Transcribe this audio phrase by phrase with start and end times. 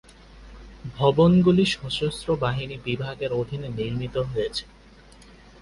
[0.95, 4.63] ভবনগুলি সশস্ত্র বাহিনী বিভাগের অধীনে নির্মিত হয়েছে।